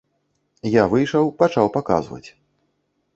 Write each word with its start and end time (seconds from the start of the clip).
Я 0.75 0.83
выйшаў, 0.93 1.29
пачаў 1.41 1.69
паказваць. 1.77 2.29